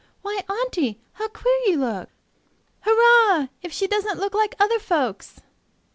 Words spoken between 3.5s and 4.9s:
if she don't look like other